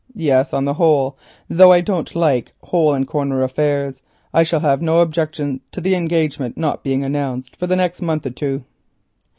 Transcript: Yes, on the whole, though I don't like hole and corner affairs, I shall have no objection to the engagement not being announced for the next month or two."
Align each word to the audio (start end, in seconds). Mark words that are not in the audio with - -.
Yes, 0.15 0.51
on 0.51 0.65
the 0.65 0.73
whole, 0.73 1.15
though 1.47 1.71
I 1.71 1.81
don't 1.81 2.15
like 2.15 2.53
hole 2.63 2.95
and 2.95 3.07
corner 3.07 3.43
affairs, 3.43 4.01
I 4.33 4.41
shall 4.41 4.61
have 4.61 4.81
no 4.81 4.99
objection 5.01 5.61
to 5.73 5.79
the 5.79 5.93
engagement 5.93 6.57
not 6.57 6.83
being 6.83 7.03
announced 7.05 7.55
for 7.55 7.67
the 7.67 7.75
next 7.75 8.01
month 8.01 8.25
or 8.25 8.31
two." 8.31 8.63